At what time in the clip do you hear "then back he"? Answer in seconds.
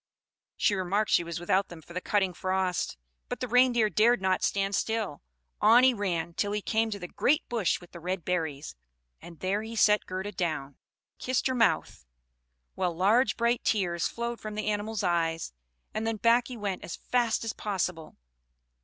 16.07-16.57